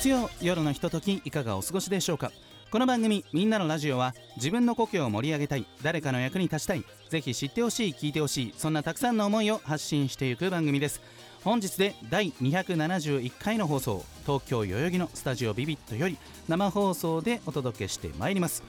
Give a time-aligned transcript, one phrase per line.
[0.00, 2.32] 月曜夜のひとときいかがお過ごしでしょうか？
[2.70, 11.02] この番組「みんなのラジオは」自分の故郷を盛り上げたい誰かの役に立ちたいぜひ知ってほしい聞いてほしいそんなたくさんの思いを発信していく番組です。
[11.44, 16.16] 本日で第271回の放送東京代々木のスタジオビビットより
[16.48, 18.62] 生放送でお届けしてまいります。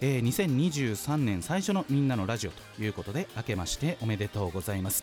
[0.00, 5.02] えー2023年最初のみんなのラジオということで明けましておめでとうございます。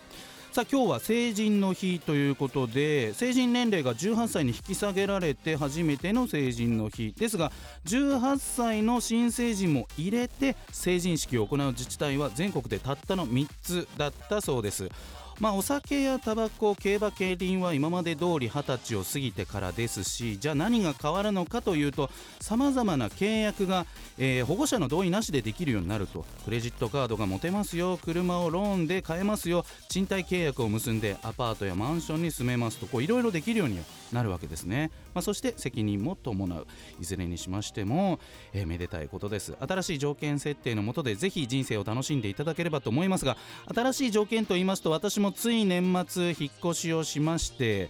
[0.54, 7.52] さあ今日は成人の日ということで成人年齢が18歳に引き下げられて初めての成人の日ですが
[7.86, 14.92] 18歳の新成人も入れて成人式を行う自治体は全国でたったの3つだったそうです。
[15.40, 22.10] まあ、お酒やタバコ、競馬、競輪は今まで通り20歳を過ぎてからですしじゃあ何が変わるのかというと
[22.40, 23.86] さまざまな契約が、
[24.18, 26.26] えー保護者の同意なしでできるようになると。
[26.46, 27.98] クレジットカードが持てますよ。
[27.98, 29.66] 車をローンで買えますよ。
[29.90, 32.88] 賃貸契約を結んでアパートやマンションに住めますと。
[32.88, 33.80] こういろいろできるように
[34.12, 36.68] なるわけですね、まあ、そして責任も伴う。
[37.02, 38.20] いずれにしましても、
[38.54, 39.56] えーめでたいことです。
[39.60, 43.38] 新しい条件設定のもとでぜひ人生を楽しんでいただければと思いますが
[43.74, 47.90] 新しい条件と言いますと私ももつい年末引っ越しをしまして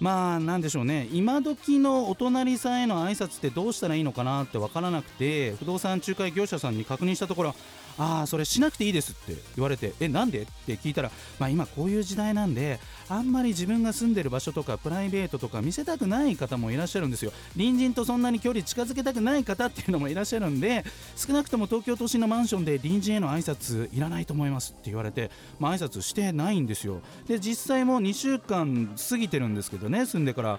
[0.00, 1.08] まあなんでしょうね。
[1.12, 7.54] 今時のお隣さんへの挨拶ってどうしたらいいのかなって分からなくて不動産仲介業者さんに確認したところ
[7.96, 10.42] ああそれしなくていいですって言われてえなんで？
[10.42, 17.32] って聞いたらまあ今こういう時代なんであんまり自分が住んでる場所とかプライベートとか見せたくない方もいらっしゃるんですよ。
[17.52, 20.84] 隣人とそんなに距離近づけたくない方っていうのもいらっしゃるんで
[21.16, 27.00] 少なくとも東京都心のマンションで隣人への挨拶いらないと思いますって言われて、まあ挨拶してないんですよ。
[27.28, 30.58] で実際もう2週間過ぎてるんですけどね住んでから。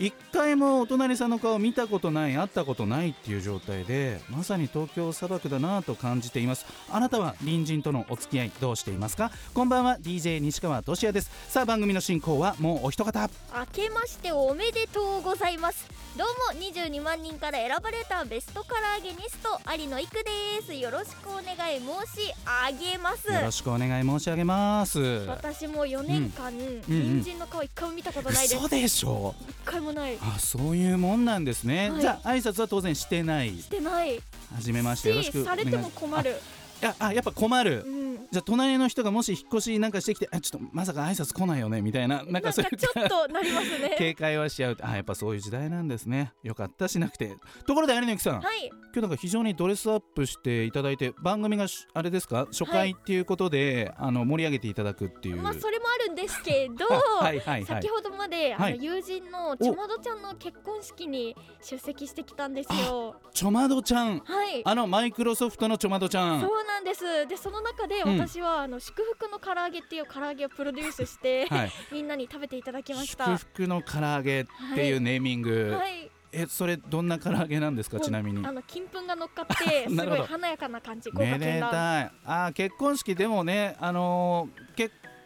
[0.00, 6.64] 一回もお隣さんの顔見たことない会ったことないっていう状態でまさに東京砂漠だなと感じています。
[6.90, 9.30] あなたは隣人とのお付き合いどうしていますか？
[9.52, 11.30] こんばんは DJ 西川俊也です。
[11.50, 13.28] さあ番組の進行はもうお一方。
[13.54, 15.86] 明けましておめでとうございます。
[16.16, 20.30] どうも22万人から選ばれたベストカラーゲニスト有野育で
[20.66, 20.74] す。
[20.74, 21.84] よろしくお願い申
[22.20, 22.32] し
[22.72, 23.32] 上げます。
[23.32, 24.98] よろしくお願い申し上げます。
[25.28, 28.56] 私も4年間、う人の顔一回も見たことないです。
[28.56, 29.34] 嘘でしょ。
[29.48, 30.18] 一回もない。
[30.20, 32.00] あそういうもんなんですね、はい。
[32.00, 33.50] じゃあ挨拶は当然してない。
[33.50, 34.16] してない。
[34.16, 36.36] はじめましてよろしくおさ願いれても困る
[36.80, 37.84] やあやっぱ困る。
[37.86, 38.00] うん。
[38.30, 42.22] じゃあ隣の人がもし引っ越しなんかしてきてあちょっとまさか挨拶来ないよねみたいな。
[42.24, 43.96] なんかちょかそういうっとなりますね。
[43.98, 44.76] 警戒はしちゃう。
[44.80, 46.32] あやっぱそういう時代なんですね。
[46.42, 47.36] よかったしなくて。
[47.66, 48.70] ところで有野由紀さん、はい。
[48.92, 52.46] 今日なんか非常にドレスアップしていただいて番組がしあれですか？
[52.52, 56.86] 初回っていうことで、あの盛り上げていただくっていう、まあそれもあるんですけど
[57.20, 57.64] はいはいはい。
[57.64, 64.62] 先ほどまで、はいあの友人のちょまどちゃんの結婚式に出席してきたんですよちょまどちゃんはい。
[64.64, 67.26] あのマイクロソフトのちょまどちゃんそうなんです。
[67.26, 68.18] でその中でうん。
[68.18, 71.72] 私は、あの祝福の唐揚げっていう唐揚げをプロデュースして、はい。
[71.92, 76.10] みんなに食べていただきまし祝た福の唐揚げっていうネーミング、はい。
[76.32, 77.98] えそれどんな唐揚げなんですか？
[77.98, 78.46] ちなみに。
[78.46, 82.10] あの金粉が乗っかって すごい華やかな感じめでたい。
[82.24, 84.69] あー結婚式でもねあのー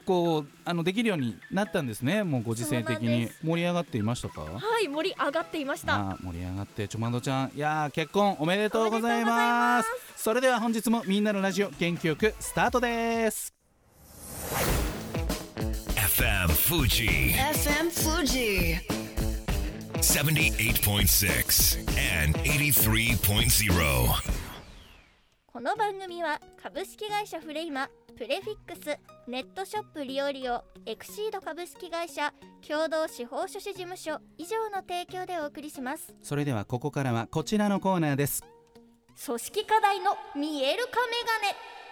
[0.05, 2.25] 結構あのできるようになったんですね。
[2.25, 3.31] もうご時世的に。
[3.43, 4.43] 盛り上がっていましたか？
[4.43, 6.19] はい盛り上がっていました。
[6.23, 7.53] 盛り上がってちょまどちゃん。
[7.55, 9.89] いやー結婚おめでとうございます。
[10.17, 13.55] それでは本日もみんなのラジオ元気よくスタートです。
[15.97, 18.81] FM Fuji FM Fuji
[20.03, 21.79] 78.6
[22.27, 24.35] and 83.0.
[25.51, 32.33] この番組は株式会社フレイマプレフィックスネットショップリオリオエクシード株式会社
[32.67, 36.15] 共同司法書士事務所以上の提供でお送りします。
[36.23, 38.44] それではここからはこちらのコーナーです。
[39.27, 41.84] 組織課題の見える化メガネ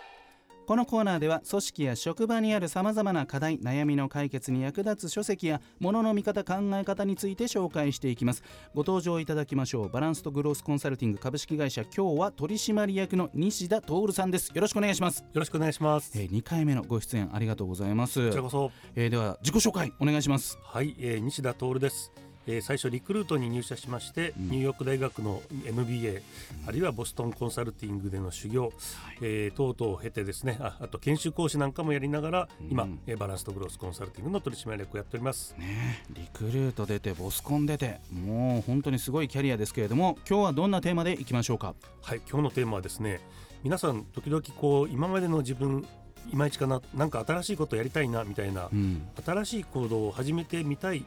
[0.67, 8.43] このコーナーでは組織や職場にあるさまざまな課題悩みの解決に役立つ書籍や物の見方考え方について紹介していきます
[8.75, 16.13] ご登場いただきましょうバランスとグロースコンサルティング株式会社今日は取締役の西田徹さんですよろしくお願いします、よろしくお願いします。
[16.19, 18.71] えー、2回目のご出演ありがとうございますこちらこそ。
[18.95, 22.32] えーでは自己紹介お願いしますはい、えー、西田徹です。
[22.47, 24.49] えー最初リクルートに入社しまして、うん。
[24.51, 26.23] ニューヨーク大学の MBA
[26.67, 28.73] あるいはボストンコンサルティングでの修行、
[29.21, 35.55] えー等々を経てですねああと研修講師なんかもやりながら今、うバランスとグロースコンサルティングの取締役をやっております。
[35.59, 41.75] ねリクルート出てボスコン出てもう本当にすごいキャリアですけれども今日はどんなテーマでいきましょうか？
[42.03, 43.21] はい今日のテーマはですね
[43.63, 45.87] 皆さん時々こう今までの自分
[46.33, 49.03] いまいちかななんか新しいことやりたいなみたいなうん。
[49.25, 51.05] 新しい行動を始めてみたい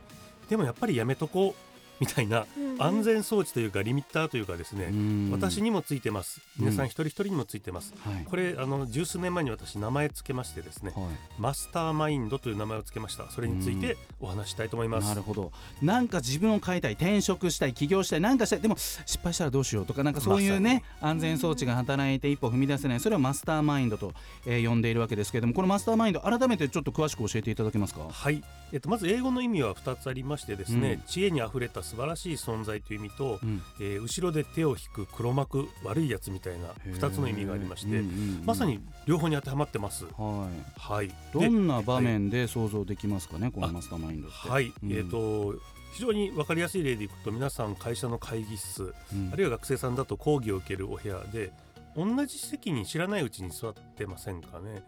[0.49, 1.74] でもやっぱりやめとこう。
[1.99, 5.29] みたいなうん安全装置というかリミッターというかですね、うん。
[5.31, 6.41] 私にもついてます。
[6.59, 8.25] 皆さうんん一人一人にもついてます、はい。
[8.25, 11.05] これあの十数年前に私名前つけましてですねはい。
[11.39, 13.31] マスターマインドという名前をつけました。
[13.31, 15.53] それについてお話ししたいと思います、なるほど。
[15.81, 22.99] なんか自分を変えたい転職したい起業したいなんかしたいでも失敗したらどうしようとかなんかそういうね安全装置が働いて一歩踏み出せない。
[22.99, 24.13] それをマスターマインドと、
[24.45, 28.07] えー呼んでいるわけですけれどもこのマスターマインド改めてちょっと詳しく教えていただけますか？
[28.09, 28.43] はい、
[28.73, 31.01] えっと、まず英語の意味は2つありましてですね、うん。
[31.01, 33.61] 知恵にあふれた素晴らしい存在という意味と、うん。
[33.79, 38.03] えー後ろで手を引く黒幕悪いやつみたいな2つの意味がありまして、うんうん
[38.39, 38.45] うん。
[38.45, 40.05] まさに両方に当てはまってます。
[40.05, 40.79] はい。
[40.79, 44.29] はい、どでんな場面で想像できますかね、このあマスターマインド。
[44.29, 44.91] はい、うん。
[44.91, 45.53] えっ、と
[45.93, 49.29] 非常に分かりやすい例でいくと皆さん会社の会議室うん。
[49.31, 51.53] あるいは学生さんだと講義を受けるお部屋で
[51.95, 54.83] 同じ席に知らないうちに座ってませんかね。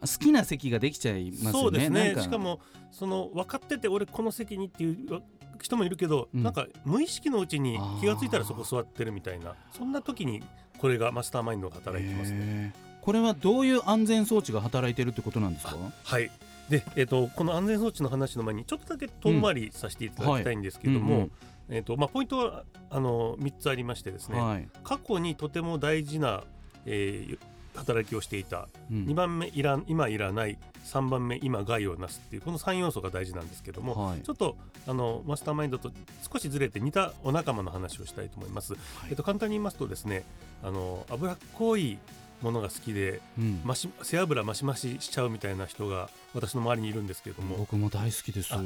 [0.00, 1.52] 好きな席ができちゃいますよね。
[1.52, 2.12] そうですね。
[2.14, 2.22] か。
[2.22, 2.60] しかも
[2.90, 5.22] その分かってて俺この席にっていう
[5.64, 6.42] 人もいるけど、うん。
[6.42, 10.42] なんか無意識のうちに気がついたらそこ座ってるみたいなそんな時に
[10.78, 12.74] これがマスターマインドが働いてますね。
[13.00, 15.76] これはどういう安全装置が働いているってことなんですか？
[16.04, 16.30] はい。
[16.68, 21.28] で、えー、とこの安全装置の話の前にちょっとだけ遠回りさせていただきたいんですけれども、
[21.68, 24.68] えーとまあ、ポイントはあの3つありましてですね、はい。
[24.84, 26.44] 過去にとても大事な、
[26.86, 27.38] えー
[27.74, 28.68] 働きをしていた。
[28.90, 29.04] うん。
[29.06, 30.58] 2番目いらん今いらない。
[30.84, 34.20] 3番目今害をなすっていうこの3要素が大事なんですけども、はい。
[34.22, 34.56] ちょっと
[34.86, 35.90] あのマスターマインドと
[36.32, 38.74] 少しずれて似たお仲間の話をしたいと思います。
[39.08, 40.24] えっと、簡単に言いますとですね
[40.62, 41.98] あの脂っこい
[42.42, 48.52] ものが好きでうんマシ背脂マシマシしちゃうみたいな人が私の周りにいるんですけれども、僕も大好きです。
[48.54, 48.58] あ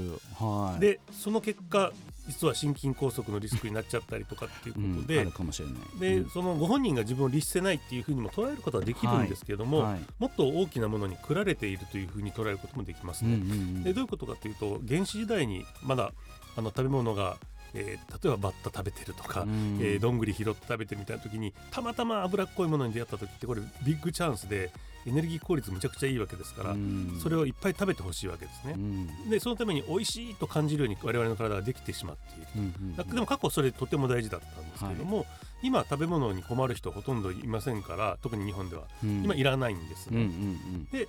[0.45, 0.81] はい。
[0.81, 1.93] でその結果
[2.27, 6.01] 実は心筋梗塞のリスクになっちゃったりとかっていううんことで、あるかもしれない。
[6.01, 13.35] で、うんそのご本人が自分を律せないっていうふうにも捉えることはできるんですけれども、はいもっと大きなものにくられているというふうに捉えることもできますね。
[13.35, 16.13] うんうんうんでどういうことかというと原始時代にまだ
[16.57, 17.37] あの食べ物が、
[17.75, 19.79] えー例えばバッタ食べてるとか、うん。
[19.81, 24.71] えーどんぐり拾って食べてるみたいな時にたまたま脂っこいものに出会った時ってこれビッグチャンスで
[25.07, 27.19] エネルギー効率むちゃくちゃいいわけですから、うん。
[27.23, 28.73] それをいっぱい食べてほしいわけですね。
[28.75, 29.31] うん。
[29.31, 32.47] でそのために美味しいと感じるように我々の体ができてしまっている。
[32.57, 35.27] うんうんだでも過去それとても大事だったんですけれども、
[35.63, 39.25] 今食べ物に困る人ほとんどいませんから特に日本では、うん。
[39.25, 41.07] 今いらないんですうんうね、ん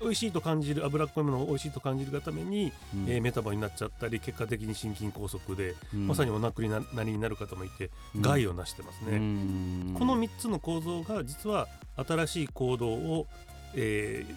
[0.00, 3.10] 美味しいと感じる脂っこいものを美味しいと感じるがために、うん。
[3.10, 6.06] えーメタボになっちゃったり結果的に心筋梗塞で、うん。
[6.08, 8.22] まさにお亡くなりになる方もいて、うん。
[8.22, 9.96] 害をなしてますね、うん。
[9.98, 13.26] この3つの構造が実は新しい行動を、
[13.74, 14.34] えー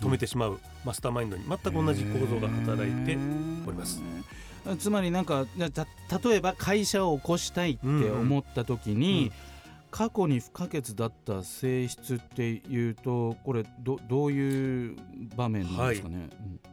[0.00, 3.18] 止めてしまうマスターマインドに全く同じ構造が働いて
[3.66, 4.00] おります。
[4.78, 9.49] つまりなんか例えば会社を起こしたいって思った時に、うん
[9.90, 14.96] 過去に不可欠だった性質っていうとこれどどういう
[15.36, 16.28] 場面なんですかね？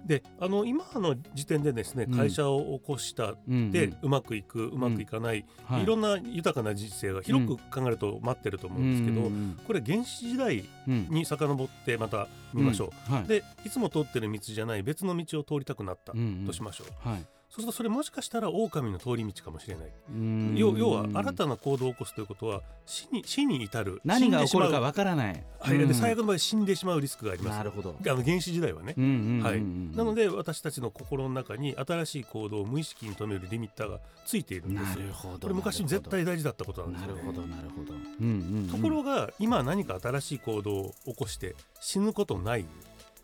[0.06, 3.72] であの今の時点でですねうん会社を起こしたうん。
[3.72, 5.84] で、うまくいくうまくいかない、はい。
[5.84, 9.60] い、ろんな豊かな人生が広く考えると待ってると思うんですけど、うん。
[9.66, 11.08] これ原始時代うん。
[11.10, 12.90] に遡ってまた見ましょう。
[13.10, 13.16] うん。
[13.16, 13.28] はい。
[13.28, 16.46] でいつも通ってる道じゃない別の道を通りたくなったうんうん。
[16.46, 20.55] としましょう、はいそうするとそれもしかしたら狼の通り道かもしれない、うん。
[20.57, 25.44] 要要は新たな行動を起こすということは死に死に至る何が起こるかわからない。
[25.59, 25.87] はい、うん。
[25.87, 27.57] で最悪の場合死んでしまうリスクがあります。
[27.57, 27.95] なるほど。
[27.99, 28.94] あの原始時代はね、
[29.42, 29.61] はい、
[29.95, 34.97] なので私たちの心の中に新しい行動を無意識に止めるリミッターがついているんです。
[34.97, 35.39] なよるほど。
[35.39, 37.07] これ昔絶対大事だったことなんですよ。
[37.07, 37.94] ねなるほどなるほど。
[37.94, 38.69] うんうんうん。
[38.69, 42.66] ところが今何か新しい行動を起こして死ぬことない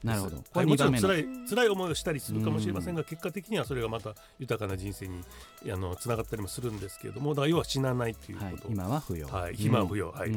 [0.03, 0.37] なるほど。
[0.37, 5.23] こはい、もちろん辛い辛い思いをしたりするかもしれませんが結果的にはそれがまた豊かな人生に
[5.71, 9.27] あのつながったりもするんですけれどもだから要は死なないっていうはいこと、今は不要。
[9.27, 10.31] はい、今は不要、はい、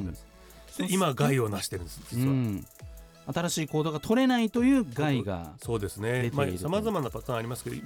[0.89, 2.67] 今害をなしてるんです実は、うん。
[3.35, 6.31] 新しい行動が取れないという害が、そうですね。
[6.33, 7.77] まあさまざまなパターンありますけど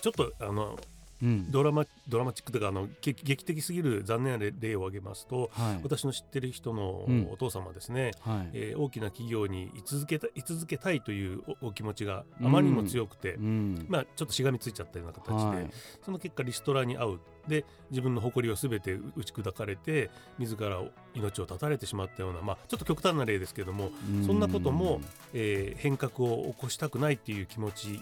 [0.00, 0.78] ちょっとあの
[1.22, 1.50] うん。
[1.50, 5.80] ドラマドラマチックというかあの劇劇的すぎる残念な例例を挙げますとはい。
[5.82, 7.28] 私の知ってる人のうん。
[7.30, 8.50] お父様ですね、はい。
[8.52, 13.86] えー大きな企業に居続けた居続けたいというおお気持ちがあまりにも強くて、うん。
[13.88, 15.70] まあ、ちょっとしがみついちゃったような形で、はい。
[16.04, 17.20] その結果リストラに遭う。
[17.48, 20.82] で自分の誇りを全て打ち砕かれて自ら
[21.14, 23.90] 命を絶たれてしまったような、まあ、ちょっと極端な例ですけども、
[24.26, 25.00] そんなことも、
[25.32, 28.00] えー変革を起こしたくないっていう気持ち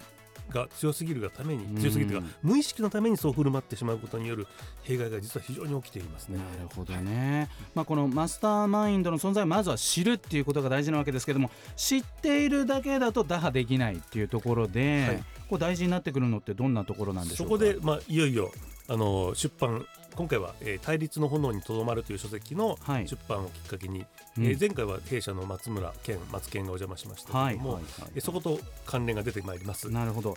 [0.50, 1.80] が強すぎるがためにうん。
[1.80, 4.46] 強すぎるというか無意識のためにそう振る舞ってしまうことによる
[4.82, 6.38] 弊害が実は非常に起きていますね。
[6.38, 6.44] な。
[6.62, 15.24] るほどね、まあ、このマスターマインドの存在をまずは知るっていうことが大事なわけですけども知っているだけだと打破できないっていうところで、はい。
[15.48, 17.50] こう大事になってくるのってどんなところなんでしょか？
[17.50, 18.50] そうこで、まあ、いよいよ
[18.88, 23.09] あの出版今回は、えー対立の炎にとどまる」という書籍のはい。
[23.09, 24.05] 出版をきっかけに、
[24.38, 24.47] うん。
[24.47, 29.91] えー前回は弊社の松村健松健がお邪魔しましたけれども、はいはいそこと関連が出てまいります。
[29.91, 30.37] なるほど。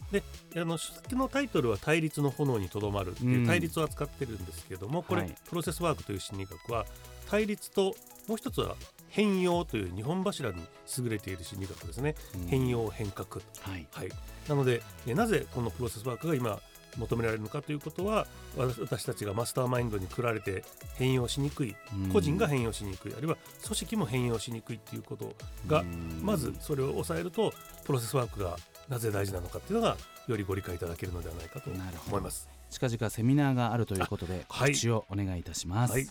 [0.55, 3.45] あの書籍のタイトルは「対立の炎にとどまる」っていううん。
[3.45, 5.35] 対立を扱ってるんですけれども、これ、はい。
[5.49, 6.85] プロセスワークという心理学は
[7.29, 7.95] 対立と
[8.27, 8.75] もう一つは
[9.09, 10.61] 変容という日本柱に
[10.97, 12.47] 優れている心理学ですね、うん。
[12.47, 13.41] 変容変革。
[13.61, 13.87] はい。
[13.91, 14.09] はい、
[14.47, 16.59] なのでえなぜこのプロセスワークが今
[16.97, 20.63] 求められるのかということはわ私たちがマスターマインドに来られて
[20.95, 22.09] 変容しにくいうん。
[22.09, 25.33] 個人が変容しにくいあるいは組織も変容しにくいっていうこと
[25.67, 26.21] がうん。
[26.23, 27.53] まずそれを抑えると
[27.85, 28.57] プロセスワークが
[28.89, 32.49] なぜ大事なのかっていうのがよりご理解いただけるのではないかと思います。
[32.69, 34.71] 近々セミナーがあるということではい。
[34.71, 36.07] 告知をお願いいたします、はい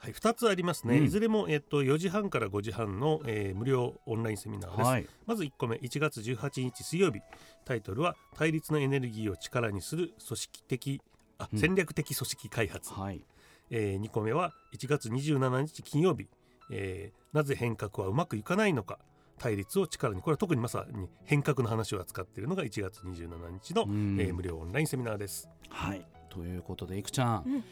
[0.00, 1.04] はい、2つありますね、うん。
[1.04, 4.88] いずれも、えっと、4時半から5時半の、えー無料オンラインセミナーです。
[4.88, 5.06] はい。
[5.26, 7.20] まず1個目1月18日水曜日。
[7.66, 11.02] タイトルは「対立のエネルギーを力にする組織的
[11.38, 11.58] あうん。
[11.58, 13.22] 戦略的組織開発」はい。
[13.68, 16.28] え2個目は1月27日金曜日、
[16.70, 18.98] えーなぜ変革はうまくいかないのか。
[19.38, 20.20] 対立を力に。
[20.20, 24.16] これは特にまさに変革の話を扱っているのが1月27日の、うん。
[24.18, 25.48] えー無料オンラインセミナーです。
[25.68, 26.06] はい。
[26.30, 27.64] ということでいくちゃん、うん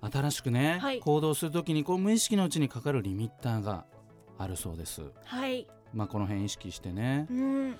[0.00, 1.00] 新しくね、はい。
[1.00, 3.84] 行動するときにこう無意識のうちにかかるリミッターが
[4.38, 5.02] あるそうです。
[5.24, 5.66] はい。
[5.92, 7.26] まあこの辺意識してね。
[7.30, 7.78] うん。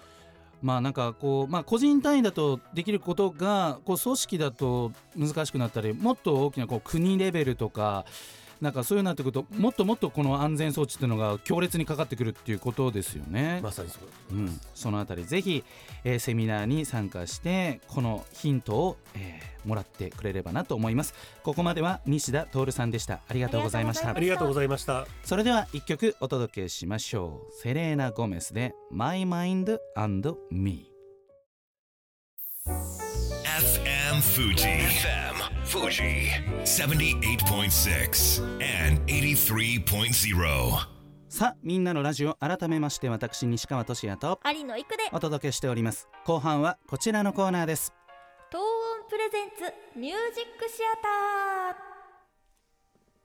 [0.61, 8.05] まあなんかこうまあ個人単位だとできることがこう組織だと難しくなったりもっと大きなこう国レベルとか
[8.61, 13.61] なんかそういうなってくるともっともっとこの安全装置っていうのが強烈にかかってくるっていうことですよね。
[13.63, 14.61] まさにそううん。
[14.75, 15.65] そのあたりぜひ、
[16.05, 21.15] えーセミナーに参加してこのヒントを、えーもらってくれればなと思います。
[21.43, 23.21] ここまでは西田徹さんでした。
[23.29, 24.15] ありがとうございました。
[24.15, 25.07] ありがとうございました。
[25.23, 27.53] それでは一曲お届けしましょう。
[27.63, 30.91] セレーナ・ゴメスで My Mind and Me
[32.67, 34.65] FM Fuji.
[34.65, 35.38] FM
[35.69, 36.31] Fuji.
[36.65, 38.43] 78.6
[38.87, 40.89] and 83.0.
[41.29, 47.93] さあみんなのラジオ改めまして私西川俊也と有野育でお届けしております後半はこちらのコーナーです
[48.51, 50.97] 東音プレゼンツミュージックシア
[51.75, 51.88] ター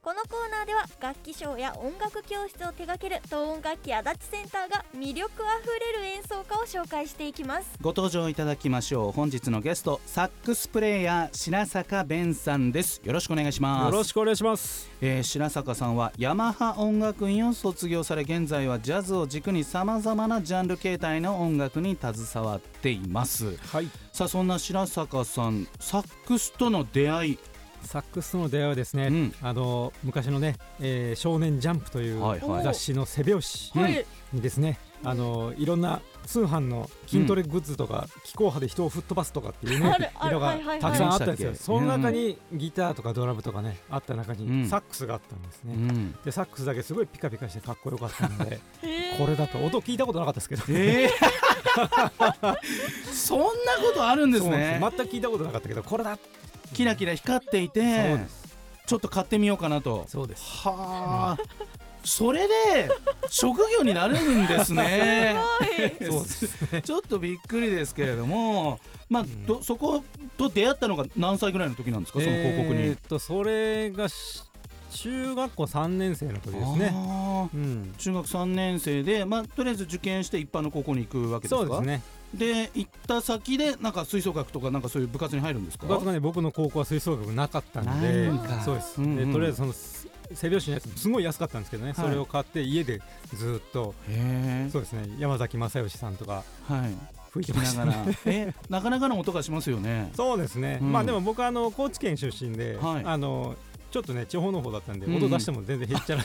[0.04, 7.70] このコーナーでは楽器ショーや音楽教室を手掛ける東音楽器足立センターが魅力あふれる演奏家を紹介していきます。
[7.80, 9.12] ご登場いただきましょう。
[9.12, 13.00] 本日のゲストサックスプレイヤー白坂弁さんです。
[13.02, 13.84] よろしくお願いします。
[13.86, 14.90] よろしくお願いします。
[15.00, 23.56] えー白坂さんはヤマハ音楽院を卒業され現在はジャズを軸にさまざまなジャンル形態の音楽に携わっています。
[23.56, 23.88] はい。
[24.12, 27.38] さあそんな白坂さんサックスとの出会い
[27.84, 29.34] サックスとの出会いはですね、うん。
[29.42, 32.64] あの昔のね、えー少年ジャンプというはいはい。
[32.64, 34.06] 雑誌の背表紙はい。
[34.32, 41.54] にですね、あのいろんな通販の筋トレグッズとか、気候派で人を吹っ飛ばすとかっていうね色がはいはいはいたくさんあったんですよ。
[41.54, 44.62] その中にギターとかドラムとかねあった中うん。
[44.62, 45.74] にサックスがあったんですね。
[45.74, 46.12] うん。
[46.24, 48.60] でサックスだけすごいピカピカしてかっこよかったので
[49.18, 50.62] これだと音聞いたことなかったですけど。
[50.68, 51.44] えー。
[53.12, 54.78] そんなことあるんですね。
[54.80, 56.18] です全く聞いたことなかったけどこれだ
[56.74, 58.18] キラキラ光っていて
[58.86, 60.04] ちょっと買ってみようかなと。
[60.08, 60.42] そうです。
[60.68, 61.42] はあ。
[62.04, 62.90] それで
[63.30, 65.34] 職業になるんですね。
[66.02, 68.78] そうですちょっとびっくりですけれども
[69.08, 69.46] まあ、ん。
[69.46, 70.04] どそこ
[70.36, 72.20] と出会ったのが何歳ぐらいの時なんですか？
[72.20, 74.42] その広告に、えーっとそれがし
[74.90, 76.94] 中学校3年生の時ですね。
[77.54, 81.60] うん、中学3年生で、まあ、とりあえず受験して一般の高校に行くわけですか？
[81.62, 82.02] そうですね。
[82.38, 85.86] で行った先でなんか吹奏楽とかなんかそういう部活に入るんですか？
[85.86, 87.92] 部活がね僕の高校は吹奏楽なかったんか。
[88.64, 89.26] そうです、うんうん。
[89.26, 92.06] でとりあえずそのす背拍子のやつすごい安かったんですけどね、はい。
[92.06, 93.00] それを買って家で
[93.34, 93.94] ずっと
[94.70, 96.96] そうですね山崎正義さんとかはい。
[97.30, 97.92] 吹いてましたね。
[98.06, 98.32] ら。
[98.32, 100.12] えなかなかの音がしますよね。
[100.14, 100.92] そうですね、うん。
[100.92, 103.02] まあでも僕はあの高知県出身で、はい。
[103.04, 103.56] あの
[103.90, 105.16] ちょっとね地方の方だったんで、うん。
[105.16, 106.24] うん音出しても全然へっちゃら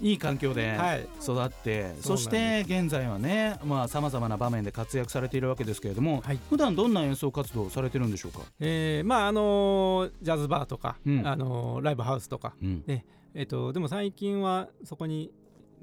[0.00, 1.02] いい環境ではい。
[1.02, 2.02] 育って、そうなんです。
[2.02, 3.58] そして現在はね
[3.88, 6.38] さまざ、まな場面で活躍されているわけですけれども、はい。
[6.48, 11.26] 普段どんな演奏活動をされてるんでしょうか、えーまああのジャズバーとか、うん。
[11.26, 12.84] あのライブハウスとかうん。
[13.34, 15.32] えっと、でも最近はそこに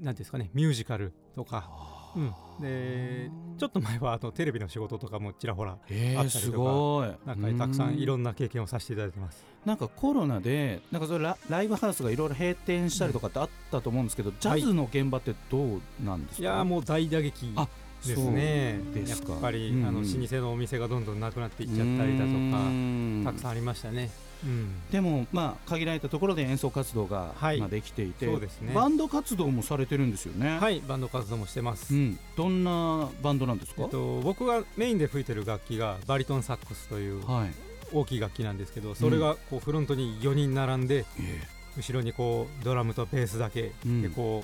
[0.00, 1.70] いうんですかねミュージカルとか、
[2.16, 7.26] うん、でちょっと前はあのテレビの仕事とかもちらほらあったりとかごい。
[7.26, 9.44] なんかたくさんいろんんな経験をさせていただいてます。
[9.64, 16.42] なんかコロナでなんかそれラライブハウスがいろいろ閉店したりとかってあったと思うんですけど、ジャズの現場ってどうなんですか？
[16.42, 17.68] いやーもう大打撃あ
[18.04, 18.80] ですね。
[18.92, 19.82] でやっぱり、うん。
[19.82, 24.10] うんあの老舗のお店がどんどんなくなっていっちゃったりだとかたくさんありましたね、
[24.44, 27.60] うん、でもまあ限られたところで演奏活動が、はい。
[27.60, 28.40] まあ、できていてね。
[28.74, 30.58] バンド活動もされてるんですよね？
[30.58, 37.50] はいバンド活動もしてます、うん、どんなバンドなんですか、えっと、僕がメインで吹いてる楽器がバリトンサックスというはい、
[37.92, 41.40] 大きい楽器なんですけどそれがこうフロントに4人並んでえ
[41.76, 44.02] 後ろにこうドラムとベースだけうん。
[44.02, 44.42] でこ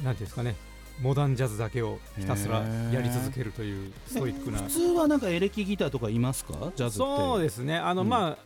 [0.00, 0.56] うなんていうんですかね
[1.00, 4.58] モダンジャズだけをひたすらやり続けるというストイックな。
[4.60, 6.72] 普通はなんかエレキギターとかいますか？
[6.74, 7.16] ジャズって。
[7.16, 7.76] そうですね。
[7.76, 8.08] あの、うん。
[8.08, 8.38] まあ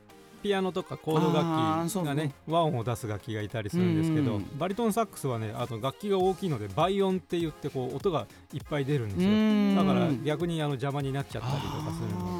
[0.42, 9.28] ピアノとかコード楽器がね和音を出す楽器がいたりするんですけど、バリトンサックスはねあと楽器が大きいので倍音って言ってこう音がいっぱい出るんですよ。
[9.28, 9.76] うん。
[9.76, 12.39] だから逆にあの邪魔になっちゃったりとかするの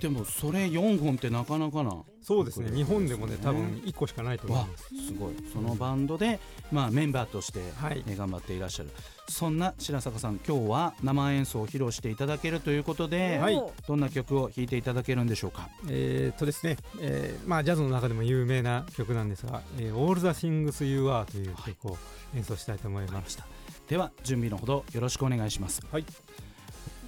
[0.00, 1.92] でもそれ4本ってなかなかな。
[2.22, 2.70] そうですね。
[2.70, 4.84] 日本でもねね多分1個しかないと思いわます。
[5.06, 5.34] すごい。
[5.52, 6.38] そのバンドで、
[6.70, 8.04] まあ、メンバーとして、はい。
[8.06, 8.90] えー頑張っていらっしゃる。
[9.28, 13.60] そんな白坂さん今日は生演奏を披露していただけるということで、はい。
[13.88, 15.68] どんな曲を弾いていただけるんでしょうか？
[15.88, 21.98] えーっとですね、えーまあジャズの中でも有名な曲なんですが「えー All the Things You Are」という曲を
[22.36, 23.38] 演奏したいと思います、
[23.88, 25.80] では準備のほどよろしくお願いします。
[25.90, 26.04] はい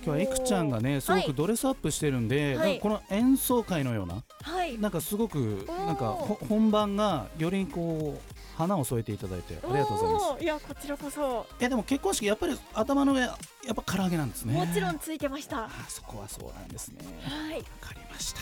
[0.03, 2.69] 今日はエクちゃんがねすごはいくドレスアップしてるんで、はい。
[2.69, 4.79] なんかこの演奏会のようなはい。
[4.79, 10.45] なんかすごくなんかほ本番がよりこう花を添えていただいてありがとうございます。
[10.45, 11.47] いやこちらこそ。
[11.61, 13.37] えでも結婚式やっぱり頭の上や
[13.73, 14.55] っぱ唐揚げなんですね。
[14.55, 15.65] もちろんついてました。
[15.65, 16.99] あそこはそうなんですね。
[17.23, 17.59] はい。
[17.59, 18.41] わかりました。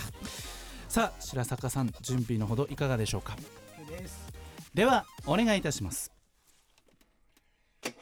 [0.89, 3.37] さあ白坂さん準備のほどいかがでしょうか？
[4.75, 6.13] ではお願いいたします
[7.89, 7.93] い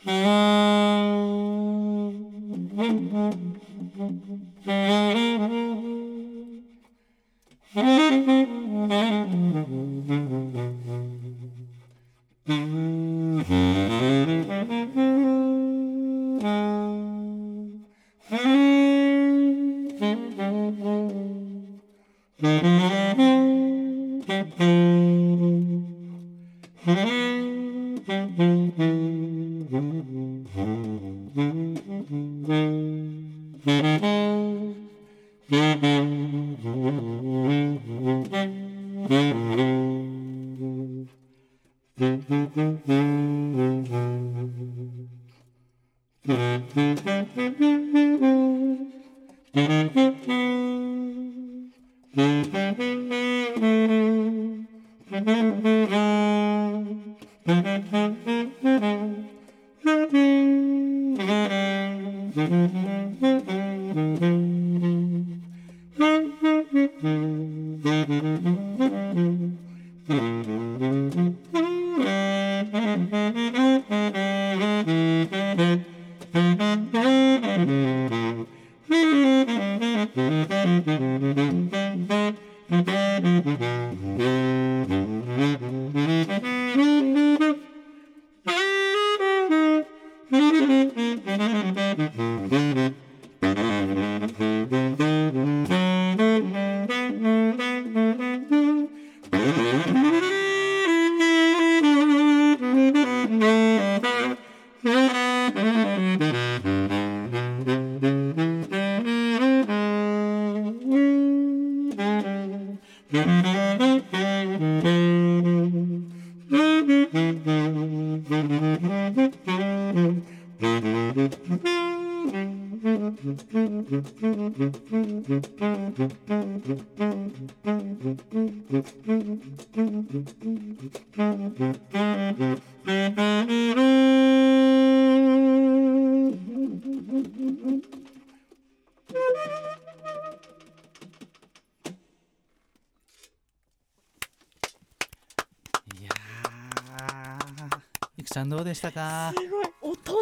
[148.37, 149.33] ちゃんどうでしたか？
[149.35, 149.65] すごい。
[149.81, 150.15] 大人。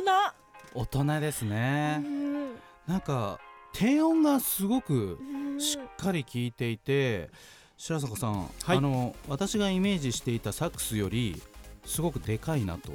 [0.73, 2.01] 大人ですね。
[2.01, 2.55] うん。
[2.87, 3.41] なんか
[3.73, 5.61] 低音がすごくうん。
[5.61, 7.29] しっかり効いていて
[7.77, 8.77] 白坂さん、はい。
[8.77, 11.43] あの私がイメージしていたサックスより
[11.85, 12.93] すごくでかいなと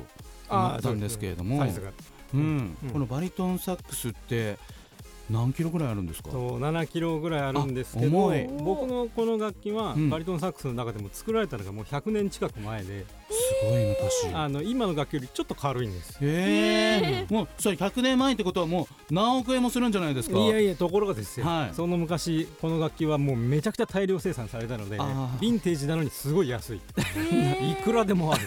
[0.49, 1.91] 思ったんですけれどもサイズが。
[2.33, 2.77] うん。
[2.81, 2.89] うん。
[2.93, 4.57] このバリトンサックスって
[5.29, 6.29] 何キロぐらいあるんですか？
[6.29, 8.47] と7キロぐらいあるんですけどあ重い。
[8.63, 10.09] 僕のこの楽器はうん。
[10.09, 13.05] バリトンサックスの中でも作られたのがもう100年近く前で、
[13.65, 16.17] ごい昔あの今の楽器よりちょっと軽いんです。
[16.21, 20.37] へえもうそれ100年前ってことはもう何億円もするんじゃないですか？
[20.37, 21.75] いやいやところがですよ、はい。
[21.75, 26.77] その昔この楽器はもうめちゃくちゃ大量生産されたのでヴィンテージなのにすごい安い。
[26.77, 28.41] いくらでもある。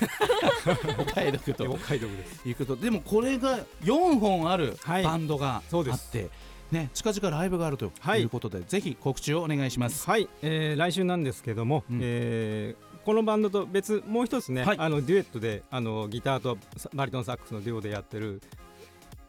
[0.98, 1.70] お買い得と。
[1.70, 2.48] お買い得です。
[2.48, 2.76] いうこと。
[2.76, 5.02] でもこれが4本あるはい。
[5.02, 6.08] バンドがあそうです。
[6.08, 6.28] って、
[6.70, 10.08] ね、近々ライブがあるとはいいうことで、ぜひ告知をお願いします。
[10.08, 11.98] はい、えー来週なんですけども、うん。
[12.02, 14.76] えーこのバンドと別もう一つね、はい。
[14.78, 18.40] あのデュエットであのギターとサバリトンサックスのデュオでやってる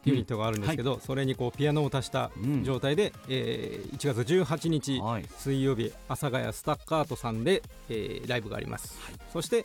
[0.04, 5.24] ユニットがあるんですけど、それにこうピアノを足したうん状態で、えー1月18日はい。
[5.38, 8.98] 水曜日阿佐ヶ谷スタッカートさんで、えーライブがあります、
[9.32, 9.64] そして、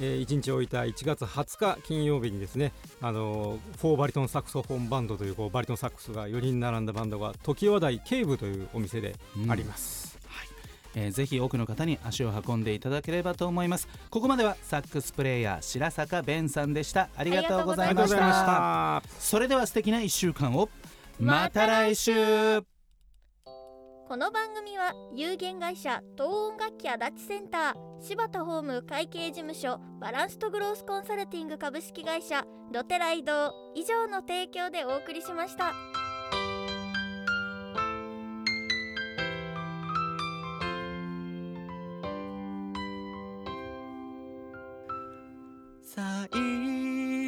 [0.00, 9.14] え1日置いた1月20日金曜日にですねあのーフォーバリトンサクソフォンバンドというこうバリトンサックスが4人並んだバンドが常盤台警部というお店で
[9.48, 10.18] あります、
[10.94, 13.88] えーぜひ多くの方に足を運んでいただければと思います。
[14.10, 17.08] ここまではサックスプレイヤー白坂弁さんでした。
[17.16, 18.16] ありがとうございました。
[18.16, 19.02] した。
[19.18, 20.68] それでは素敵な1週間を。
[21.18, 22.74] また来週。
[24.06, 36.03] この番組は有限会社東音楽器足立センター柴田ホーム会計事務所バランスとグロースコンサルティング株式会社ドテライド以上の提供でお送りしました。
[45.94, 46.02] 最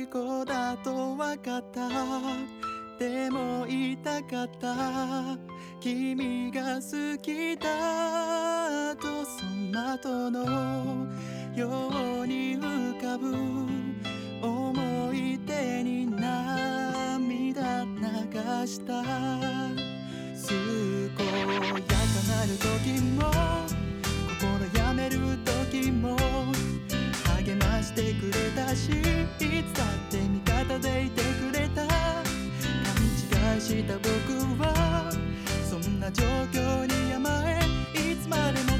[0.06, 1.88] 後だと分かった。
[2.98, 5.38] でも言いたかった。
[5.78, 11.06] 君が好きだとその後の
[11.54, 11.68] よ
[12.22, 13.36] うに浮かぶ
[14.42, 19.04] 思い出に涙流した。
[20.48, 20.56] 健
[21.06, 21.44] や
[21.86, 21.94] か
[22.34, 23.30] なる時も
[24.40, 25.38] 心やめる
[25.70, 26.16] 時も
[27.46, 28.92] 励ましてくれたしい
[29.62, 31.86] つだって味方でいてくれた。
[31.86, 31.94] 勘
[33.54, 34.10] 違いした僕
[34.60, 35.12] は
[35.70, 37.60] そんな状況に甘え
[37.94, 38.76] いつまでも